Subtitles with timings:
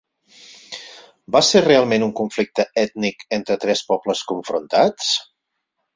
[1.35, 5.13] Va ser realment un conflicte ètnic entre tres pobles confrontats?